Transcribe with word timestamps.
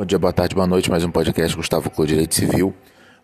Bom 0.00 0.06
dia, 0.06 0.18
boa 0.18 0.32
tarde, 0.32 0.54
boa 0.54 0.66
noite. 0.66 0.90
Mais 0.90 1.04
um 1.04 1.10
podcast 1.10 1.54
Gustavo 1.54 1.90
Clô 1.90 2.06
Direito 2.06 2.34
Civil. 2.34 2.74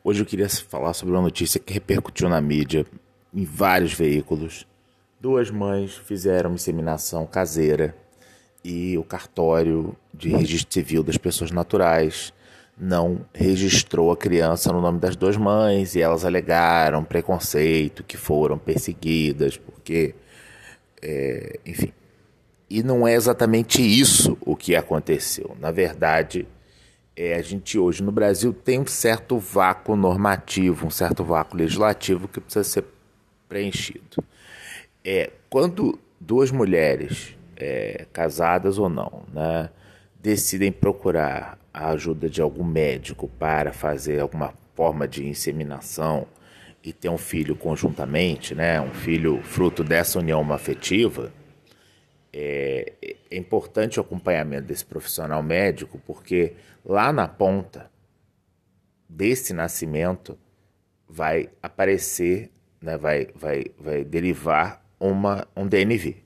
Hoje 0.04 0.20
eu 0.20 0.26
queria 0.26 0.46
falar 0.46 0.92
sobre 0.92 1.14
uma 1.14 1.22
notícia 1.22 1.58
que 1.58 1.72
repercutiu 1.72 2.28
na 2.28 2.38
mídia, 2.38 2.84
em 3.32 3.46
vários 3.46 3.94
veículos. 3.94 4.66
Duas 5.18 5.50
mães 5.50 5.94
fizeram 5.94 6.52
inseminação 6.52 7.26
caseira 7.26 7.96
e 8.62 8.98
o 8.98 9.02
cartório 9.02 9.96
de 10.12 10.28
registro 10.28 10.74
civil 10.74 11.02
das 11.02 11.16
pessoas 11.16 11.50
naturais 11.50 12.30
não 12.76 13.22
registrou 13.32 14.12
a 14.12 14.16
criança 14.16 14.70
no 14.70 14.82
nome 14.82 15.00
das 15.00 15.16
duas 15.16 15.38
mães 15.38 15.94
e 15.94 16.02
elas 16.02 16.26
alegaram 16.26 17.02
preconceito, 17.02 18.04
que 18.04 18.18
foram 18.18 18.58
perseguidas, 18.58 19.56
porque, 19.56 20.14
é, 21.00 21.58
enfim. 21.64 21.90
E 22.68 22.82
não 22.82 23.08
é 23.08 23.14
exatamente 23.14 23.80
isso 23.80 24.36
o 24.42 24.54
que 24.54 24.76
aconteceu. 24.76 25.56
Na 25.58 25.70
verdade, 25.70 26.46
é, 27.16 27.34
a 27.34 27.42
gente 27.42 27.78
hoje 27.78 28.02
no 28.02 28.12
Brasil 28.12 28.52
tem 28.52 28.78
um 28.78 28.86
certo 28.86 29.38
vácuo 29.38 29.96
normativo, 29.96 30.86
um 30.86 30.90
certo 30.90 31.24
vácuo 31.24 31.56
legislativo 31.56 32.28
que 32.28 32.40
precisa 32.40 32.62
ser 32.62 32.84
preenchido. 33.48 34.22
É, 35.02 35.30
quando 35.48 35.98
duas 36.20 36.50
mulheres, 36.50 37.34
é, 37.56 38.06
casadas 38.12 38.78
ou 38.78 38.88
não, 38.88 39.22
né, 39.32 39.70
decidem 40.20 40.70
procurar 40.70 41.58
a 41.72 41.90
ajuda 41.90 42.28
de 42.28 42.42
algum 42.42 42.64
médico 42.64 43.28
para 43.38 43.72
fazer 43.72 44.20
alguma 44.20 44.52
forma 44.74 45.08
de 45.08 45.26
inseminação 45.26 46.26
e 46.84 46.92
ter 46.92 47.08
um 47.08 47.18
filho 47.18 47.56
conjuntamente, 47.56 48.54
né, 48.54 48.80
um 48.80 48.90
filho 48.90 49.40
fruto 49.42 49.82
dessa 49.82 50.18
união 50.18 50.52
afetiva, 50.52 51.32
é, 52.32 52.92
é 53.30 53.36
importante 53.36 53.98
o 53.98 54.02
acompanhamento 54.02 54.66
desse 54.66 54.84
profissional 54.84 55.42
médico, 55.42 56.00
porque 56.06 56.54
lá 56.84 57.12
na 57.12 57.28
ponta 57.28 57.90
desse 59.08 59.52
nascimento 59.52 60.38
vai 61.08 61.48
aparecer, 61.62 62.50
né, 62.80 62.96
vai, 62.98 63.28
vai, 63.34 63.64
vai 63.78 64.04
derivar 64.04 64.84
uma, 64.98 65.46
um 65.56 65.66
DNV. 65.66 66.16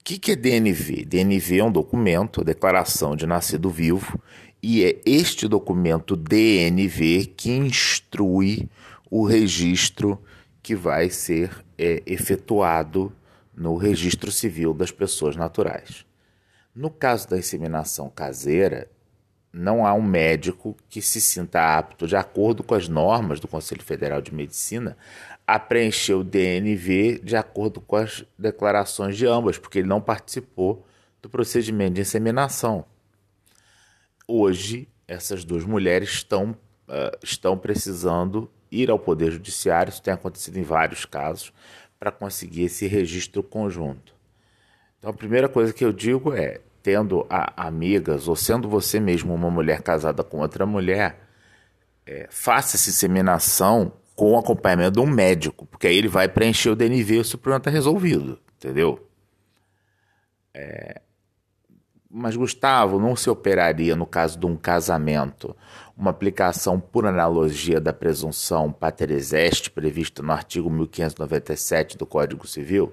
O 0.00 0.04
que, 0.04 0.18
que 0.18 0.32
é 0.32 0.36
DNV? 0.36 1.04
DNV 1.04 1.58
é 1.58 1.64
um 1.64 1.72
documento, 1.72 2.44
declaração 2.44 3.14
de 3.14 3.26
nascido 3.26 3.68
vivo, 3.68 4.20
e 4.62 4.84
é 4.84 5.00
este 5.06 5.48
documento 5.48 6.16
DNV 6.16 7.26
que 7.36 7.50
instrui 7.50 8.68
o 9.10 9.24
registro 9.24 10.22
que 10.62 10.74
vai 10.74 11.10
ser 11.10 11.64
é, 11.78 12.02
efetuado 12.06 13.12
no 13.54 13.76
registro 13.76 14.30
civil 14.30 14.72
das 14.72 14.90
pessoas 14.90 15.36
naturais. 15.36 16.04
No 16.74 16.90
caso 16.90 17.28
da 17.28 17.38
inseminação 17.38 18.08
caseira, 18.08 18.88
não 19.52 19.84
há 19.84 19.92
um 19.92 20.02
médico 20.02 20.76
que 20.88 21.02
se 21.02 21.20
sinta 21.20 21.78
apto, 21.78 22.06
de 22.06 22.14
acordo 22.16 22.62
com 22.62 22.74
as 22.74 22.88
normas 22.88 23.40
do 23.40 23.48
Conselho 23.48 23.82
Federal 23.82 24.22
de 24.22 24.32
Medicina, 24.32 24.96
a 25.46 25.58
preencher 25.58 26.14
o 26.14 26.22
DNV 26.22 27.20
de 27.24 27.36
acordo 27.36 27.80
com 27.80 27.96
as 27.96 28.24
declarações 28.38 29.16
de 29.16 29.26
ambas, 29.26 29.58
porque 29.58 29.80
ele 29.80 29.88
não 29.88 30.00
participou 30.00 30.86
do 31.20 31.28
procedimento 31.28 31.94
de 31.94 32.02
inseminação. 32.02 32.84
Hoje, 34.28 34.88
essas 35.08 35.44
duas 35.44 35.64
mulheres 35.64 36.10
estão, 36.10 36.52
uh, 36.52 37.18
estão 37.20 37.58
precisando 37.58 38.48
ir 38.70 38.88
ao 38.90 38.98
Poder 38.98 39.32
Judiciário, 39.32 39.90
isso 39.90 40.00
tem 40.00 40.14
acontecido 40.14 40.56
em 40.56 40.62
vários 40.62 41.04
casos, 41.04 41.52
para 41.98 42.12
conseguir 42.12 42.66
esse 42.66 42.86
registro 42.86 43.42
conjunto. 43.42 44.14
Então, 45.00 45.10
a 45.10 45.14
primeira 45.14 45.48
coisa 45.48 45.72
que 45.72 45.84
eu 45.84 45.92
digo 45.92 46.32
é: 46.34 46.60
tendo 46.82 47.26
amigas 47.56 48.28
ou 48.28 48.36
sendo 48.36 48.68
você 48.68 49.00
mesmo 49.00 49.34
uma 49.34 49.50
mulher 49.50 49.82
casada 49.82 50.22
com 50.22 50.40
outra 50.40 50.66
mulher, 50.66 51.18
é, 52.06 52.28
faça 52.30 52.76
essa 52.76 52.90
inseminação 52.90 53.92
com 54.14 54.32
o 54.32 54.38
acompanhamento 54.38 54.92
de 54.92 55.00
um 55.00 55.06
médico, 55.10 55.64
porque 55.64 55.86
aí 55.86 55.96
ele 55.96 56.08
vai 56.08 56.28
preencher 56.28 56.68
o 56.68 56.76
DNV 56.76 57.14
e 57.14 57.20
o 57.20 57.38
problema 57.38 57.56
está 57.56 57.70
resolvido, 57.70 58.38
entendeu? 58.56 59.08
É... 60.52 61.00
Mas, 62.10 62.36
Gustavo, 62.36 62.98
não 62.98 63.16
se 63.16 63.30
operaria, 63.30 63.96
no 63.96 64.04
caso 64.04 64.38
de 64.38 64.44
um 64.44 64.56
casamento, 64.56 65.56
uma 65.96 66.10
aplicação 66.10 66.78
por 66.78 67.06
analogia 67.06 67.80
da 67.80 67.92
presunção 67.92 68.72
pateres 68.72 69.32
est 69.32 69.70
prevista 69.70 70.22
no 70.22 70.32
artigo 70.32 70.68
1597 70.68 71.96
do 71.96 72.04
Código 72.04 72.46
Civil? 72.46 72.92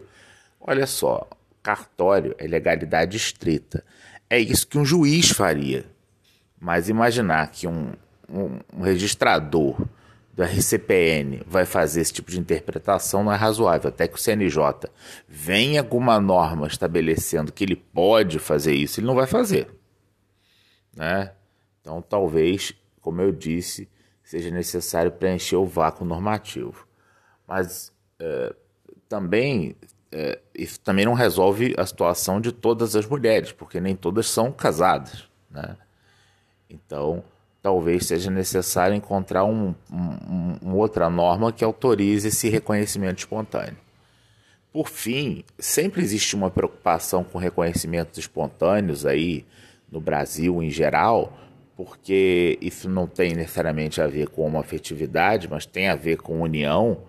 Olha 0.62 0.85
só, 0.85 1.28
cartório 1.67 2.33
é 2.38 2.47
legalidade 2.47 3.17
estrita. 3.17 3.83
É 4.29 4.39
isso 4.39 4.66
que 4.66 4.78
um 4.78 4.85
juiz 4.85 5.31
faria. 5.31 5.85
Mas 6.57 6.88
imaginar 6.88 7.51
que 7.51 7.67
um, 7.67 7.91
um, 8.29 8.59
um 8.73 8.81
registrador 8.83 9.85
do 10.33 10.44
RCPN 10.44 11.44
vai 11.45 11.66
fazer 11.66 12.00
esse 12.00 12.13
tipo 12.13 12.31
de 12.31 12.39
interpretação 12.39 13.22
não 13.22 13.33
é 13.33 13.35
razoável. 13.35 13.89
Até 13.89 14.07
que 14.07 14.16
o 14.16 14.17
CNJ 14.17 14.89
venha 15.27 15.81
alguma 15.81 16.22
norma 16.22 16.67
estabelecendo 16.67 17.51
que 17.51 17.66
ele 17.66 17.75
pode 17.75 18.39
fazer 18.39 18.73
isso, 18.73 19.01
ele 19.01 19.07
não 19.07 19.16
vai 19.16 19.27
fazer. 19.27 19.67
Né? 20.95 21.33
Então, 21.81 22.01
talvez 22.01 22.73
como 23.01 23.22
eu 23.22 23.33
disse, 23.33 23.89
seja 24.23 24.50
necessário 24.51 25.11
preencher 25.11 25.57
o 25.57 25.66
vácuo 25.66 26.06
normativo. 26.06 26.88
Mas 27.45 27.91
é, 28.19 28.56
também 29.09 29.75
é, 30.12 30.40
isso 30.56 30.79
também 30.79 31.06
não 31.06 31.13
resolve 31.13 31.73
a 31.78 31.85
situação 31.85 32.40
de 32.40 32.51
todas 32.51 32.95
as 32.95 33.06
mulheres, 33.06 33.51
porque 33.51 33.79
nem 33.79 33.95
todas 33.95 34.28
são 34.28 34.51
casadas. 34.51 35.25
Né? 35.50 35.75
Então, 36.69 37.23
talvez 37.62 38.06
seja 38.06 38.31
necessário 38.31 38.95
encontrar 38.95 39.44
um, 39.44 39.73
um, 39.91 40.57
uma 40.62 40.75
outra 40.75 41.09
norma 41.09 41.51
que 41.51 41.63
autorize 41.63 42.28
esse 42.28 42.50
reconhecimento 42.50 43.19
espontâneo. 43.19 43.78
Por 44.72 44.90
fim, 44.90 45.44
sempre 45.57 46.01
existe 46.01 46.35
uma 46.35 46.51
preocupação 46.51 47.24
com 47.24 47.38
reconhecimentos 47.38 48.18
espontâneos 48.18 49.06
aí 49.06 49.45
no 49.91 50.00
Brasil 50.00 50.62
em 50.62 50.69
geral, 50.69 51.34
porque 51.75 52.57
isso 52.62 52.89
não 52.89 53.07
tem 53.07 53.34
necessariamente 53.34 54.01
a 54.01 54.07
ver 54.07 54.29
com 54.29 54.45
uma 54.45 54.59
afetividade, 54.59 55.47
mas 55.50 55.66
tem 55.66 55.88
a 55.88 55.95
ver 55.95 56.18
com 56.18 56.41
união. 56.41 57.00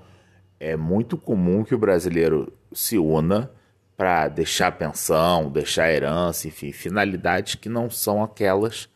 É 0.60 0.76
muito 0.76 1.16
comum 1.16 1.64
que 1.64 1.74
o 1.74 1.78
brasileiro 1.78 2.52
se 2.72 2.98
una 2.98 3.50
para 3.96 4.28
deixar 4.28 4.72
pensão, 4.72 5.50
deixar 5.50 5.92
herança, 5.92 6.46
enfim, 6.48 6.72
finalidades 6.72 7.56
que 7.56 7.68
não 7.68 7.90
são 7.90 8.22
aquelas 8.22 8.88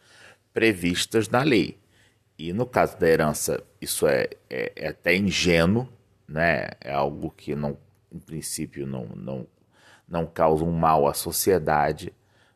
previstas 0.53 1.29
na 1.29 1.43
lei. 1.43 1.79
E 2.39 2.53
no 2.53 2.67
caso 2.67 2.99
da 2.99 3.09
herança, 3.09 3.63
isso 3.81 4.07
é, 4.07 4.29
é, 4.49 4.73
é 4.77 4.89
até 4.89 5.17
ingênuo, 5.17 5.89
né? 6.27 6.69
é 6.81 6.93
algo 6.93 7.31
que, 7.37 7.55
não, 7.55 7.77
em 8.13 8.19
princípio, 8.19 8.87
não, 8.87 9.07
não, 9.17 9.47
não 10.09 10.27
causa 10.27 10.65
um 10.65 10.73
mal 10.73 11.07
à 11.07 11.15
sociedade 11.15 12.13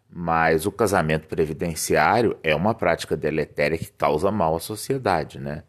mas 0.09 0.66
o 0.66 0.72
casamento 0.72 1.27
previdenciário 1.27 2.39
é 2.43 2.55
uma 2.55 2.75
prática 2.75 3.16
deletéria 3.16 3.77
que 3.77 3.91
causa 3.93 4.31
mal 4.31 4.56
à 4.56 4.61
sociedade, 4.61 5.39
né? 5.39 5.62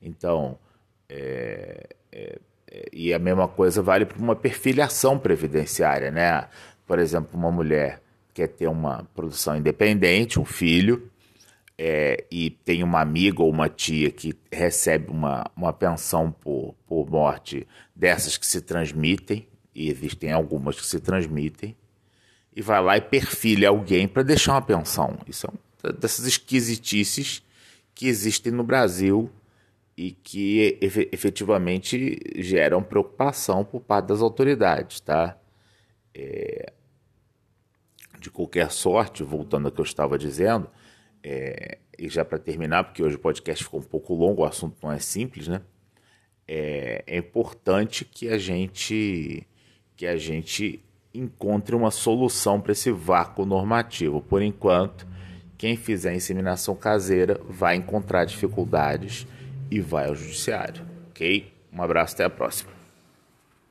Então, 0.00 0.58
é, 1.08 1.88
é, 2.12 2.38
e 2.92 3.12
a 3.12 3.18
mesma 3.18 3.48
coisa 3.48 3.82
vale 3.82 4.04
para 4.04 4.18
uma 4.18 4.36
perfiliação 4.36 5.18
previdenciária, 5.18 6.10
né? 6.10 6.48
Por 6.86 6.98
exemplo, 6.98 7.38
uma 7.38 7.50
mulher 7.50 8.00
quer 8.32 8.48
ter 8.48 8.66
uma 8.66 9.04
produção 9.14 9.56
independente, 9.56 10.40
um 10.40 10.44
filho, 10.44 11.10
é, 11.78 12.24
e 12.30 12.50
tem 12.50 12.82
uma 12.82 13.00
amiga 13.00 13.42
ou 13.42 13.50
uma 13.50 13.68
tia 13.68 14.10
que 14.10 14.34
recebe 14.50 15.10
uma, 15.10 15.50
uma 15.56 15.72
pensão 15.72 16.30
por, 16.30 16.74
por 16.86 17.08
morte 17.08 17.66
dessas 17.94 18.36
que 18.36 18.46
se 18.46 18.60
transmitem, 18.60 19.46
e 19.74 19.88
existem 19.88 20.32
algumas 20.32 20.80
que 20.80 20.86
se 20.86 21.00
transmitem, 21.00 21.76
e 22.54 22.62
vai 22.62 22.82
lá 22.82 22.96
e 22.96 23.00
perfilha 23.00 23.68
alguém 23.68 24.06
para 24.06 24.22
deixar 24.22 24.52
uma 24.52 24.62
pensão. 24.62 25.18
Isso 25.26 25.46
é 25.46 25.50
uma 25.50 25.92
dessas 25.92 26.24
esquisitices 26.26 27.42
que 27.94 28.06
existem 28.06 28.52
no 28.52 28.64
Brasil 28.64 29.30
e 29.96 30.10
que 30.10 30.78
efetivamente 31.12 32.18
geram 32.36 32.82
preocupação 32.82 33.64
por 33.64 33.80
parte 33.80 34.06
das 34.06 34.20
autoridades, 34.20 35.00
tá? 35.00 35.38
É... 36.12 36.72
De 38.18 38.30
qualquer 38.30 38.70
sorte, 38.70 39.22
voltando 39.22 39.66
ao 39.66 39.72
que 39.72 39.80
eu 39.80 39.84
estava 39.84 40.18
dizendo, 40.18 40.68
é... 41.22 41.78
e 41.98 42.08
já 42.08 42.24
para 42.24 42.38
terminar, 42.38 42.84
porque 42.84 43.02
hoje 43.02 43.16
o 43.16 43.20
podcast 43.20 43.62
ficou 43.62 43.80
um 43.80 43.84
pouco 43.84 44.14
longo, 44.14 44.42
o 44.42 44.44
assunto 44.44 44.76
não 44.82 44.90
é 44.90 44.98
simples, 44.98 45.46
né? 45.46 45.60
É, 46.46 47.04
é 47.06 47.16
importante 47.16 48.04
que 48.04 48.28
a 48.28 48.36
gente 48.36 49.46
que 49.96 50.06
a 50.06 50.16
gente 50.16 50.84
encontre 51.14 51.76
uma 51.76 51.90
solução 51.90 52.60
para 52.60 52.72
esse 52.72 52.90
vácuo 52.90 53.46
normativo. 53.46 54.20
Por 54.20 54.42
enquanto, 54.42 55.06
quem 55.56 55.76
fizer 55.76 56.14
inseminação 56.14 56.74
caseira 56.74 57.40
vai 57.48 57.76
encontrar 57.76 58.24
dificuldades 58.24 59.26
e 59.70 59.80
vai 59.80 60.06
ao 60.06 60.14
judiciário, 60.14 60.84
ok? 61.10 61.52
Um 61.72 61.82
abraço, 61.82 62.14
até 62.14 62.24
a 62.24 62.30
próxima. 62.30 62.73